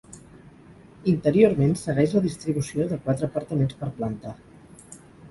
[1.11, 4.33] Interiorment, segueix la distribució de quatre apartaments per planta.